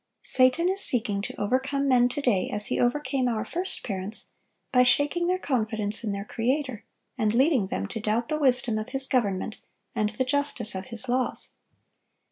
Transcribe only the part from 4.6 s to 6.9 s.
by shaking their confidence in their Creator,